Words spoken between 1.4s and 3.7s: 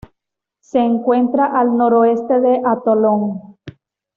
al noroeste del atolón.